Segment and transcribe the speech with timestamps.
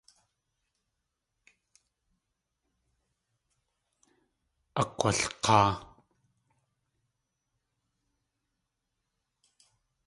[4.81, 5.71] Akg̲walk̲áa.